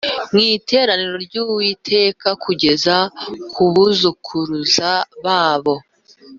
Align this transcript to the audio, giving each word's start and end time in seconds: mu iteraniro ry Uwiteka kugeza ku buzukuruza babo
mu 0.33 0.39
iteraniro 0.55 1.13
ry 1.25 1.35
Uwiteka 1.43 2.27
kugeza 2.43 2.95
ku 3.53 3.63
buzukuruza 3.73 4.89
babo 5.23 5.75